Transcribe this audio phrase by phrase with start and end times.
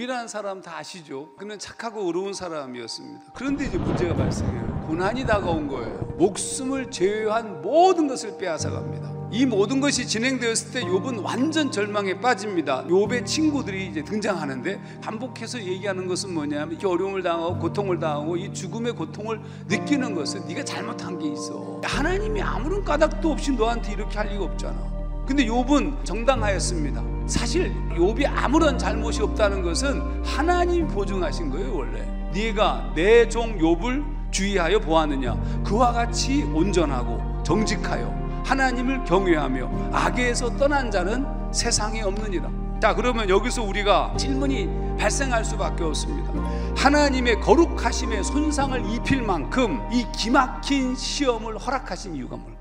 [0.00, 1.28] 욥이라는 사람 다 아시죠?
[1.36, 3.32] 그는 착하고 의로운 사람이었습니다.
[3.34, 4.84] 그런데 이제 문제가 발생해요.
[4.86, 6.14] 고난이 다가온 거예요.
[6.16, 9.28] 목숨을 제외한 모든 것을 빼앗아갑니다.
[9.32, 12.84] 이 모든 것이 진행되었을 때 욥은 완전 절망에 빠집니다.
[12.86, 18.94] 욥의 친구들이 이제 등장하는데 반복해서 얘기하는 것은 뭐냐면 이 어려움을 당하고 고통을 당하고 이 죽음의
[18.94, 21.80] 고통을 느끼는 것은 네가 잘못한 게 있어.
[21.84, 25.24] 하나님이 아무런 까닭도 없이 너한테 이렇게 할 리가 없잖아.
[25.26, 27.09] 근데 욥은 정당하였습니다.
[27.26, 32.06] 사실 욥이 아무런 잘못이 없다는 것은 하나님이 보증하신 거예요, 원래.
[32.32, 35.36] 네가 내 종 욥을 주의하여 보았느냐?
[35.64, 42.48] 그와 같이 온전하고 정직하여 하나님을 경외하며 악에서 떠난 자는 세상에 없느니라.
[42.80, 46.32] 자, 그러면 여기서 우리가 질문이 발생할 수밖에 없습니다.
[46.76, 52.59] 하나님의 거룩하심에 손상을 입힐 만큼 이 기막힌 시험을 허락하신 이유가 뭘까?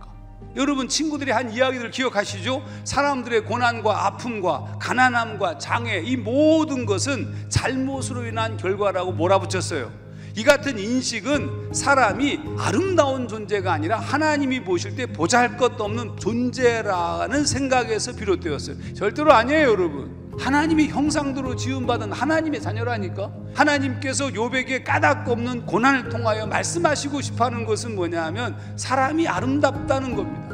[0.56, 2.64] 여러분 친구들이 한 이야기들 기억하시죠?
[2.84, 9.92] 사람들의 고난과 아픔과 가난함과 장애 이 모든 것은 잘못으로 인한 결과라고 몰아붙였어요.
[10.36, 18.14] 이 같은 인식은 사람이 아름다운 존재가 아니라 하나님이 보실 때 보잘 것 없는 존재라는 생각에서
[18.14, 18.94] 비롯되었어요.
[18.94, 20.19] 절대로 아니에요, 여러분.
[20.40, 23.32] 하나님이 형상대로 지음받은 하나님의 자녀라니까?
[23.54, 30.50] 하나님께서 요백에 까닭 없는 고난을 통하여 말씀하시고 싶어하는 것은 뭐냐면 사람이 아름답다는 겁니다.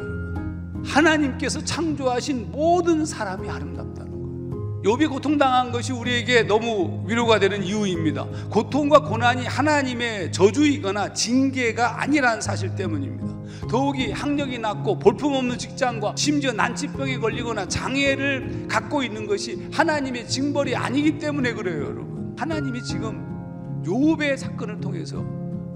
[0.84, 4.05] 하나님께서 창조하신 모든 사람이 아름답다는 거예요
[4.84, 12.74] 욥이 고통당한 것이 우리에게 너무 위로가 되는 이유입니다 고통과 고난이 하나님의 저주이거나 징계가 아니라는 사실
[12.74, 13.36] 때문입니다
[13.68, 21.18] 더욱이 학력이 낮고 볼품없는 직장과 심지어 난치병에 걸리거나 장애를 갖고 있는 것이 하나님의 징벌이 아니기
[21.18, 22.34] 때문에 그래요, 여러분.
[22.38, 25.24] 하나님이 지금 요배 사건을 통해서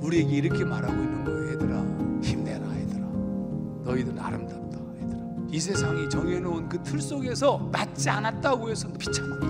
[0.01, 2.21] 우리에게 이렇게 말하고 있는 거예요, 얘들아.
[2.23, 3.07] 힘내라, 얘들아.
[3.85, 4.60] 너희들 얘들아.
[5.51, 9.47] 이 세상이 정해놓은 그 틀 속에서 맞지 않았다고 해서 비참하다.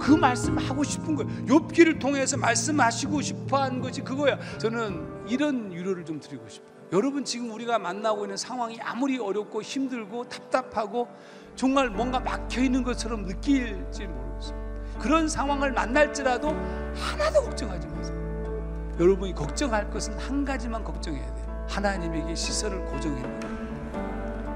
[0.00, 1.30] 그 말씀 하고 싶은 거예요.
[1.46, 4.38] 욥기를 통해서 말씀하시고 싶어한 것이 그거야.
[4.58, 6.72] 저는 이런 위로를 좀 드리고 싶어요.
[6.92, 11.08] 여러분 지금 우리가 만나고 있는 상황이 아무리 어렵고 힘들고 답답하고
[11.54, 14.62] 정말 뭔가 막혀 있는 것처럼 느낄지 모르겠어요.
[14.98, 16.48] 그런 상황을 만날지라도
[16.94, 18.92] 하나도 걱정하지 마세요.
[18.98, 21.66] 여러분이 걱정할 것은 한 가지만 걱정해야 돼요.
[21.68, 23.61] 하나님에게 시선을 고정했는 거.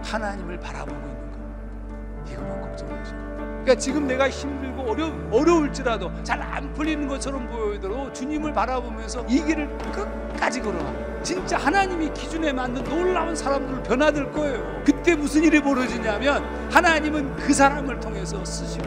[0.06, 2.32] 하나님을 바라보고 있는 거.
[2.32, 3.18] 이것만 걱정하시고.
[3.36, 9.68] 그러니까 지금 내가 힘들고 어려, 어려울지라도 잘 안 풀리는 것처럼 보여도 주님을 바라보면서 이 길을
[9.92, 10.92] 끝까지 걸어가.
[11.22, 14.82] 진짜 하나님이 기준에 맞는 놀라운 사람들을 변화될 거예요.
[14.84, 18.86] 그때 무슨 일이 벌어지냐면 하나님은 그 사람을 통해서 쓰시고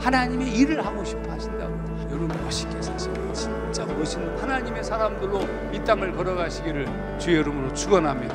[0.00, 1.72] 하나님의 일을 하고 싶어 하신다고.
[2.10, 3.14] 여러분 멋있게 사세요.
[3.34, 5.40] 진짜 멋있는 하나님의 사람들로
[5.72, 8.34] 이 땅을 걸어가시기를 주의 이름으로 축원합니다.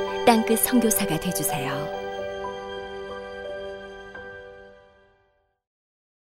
[0.25, 2.00] 땅끝 성교사가 되주세요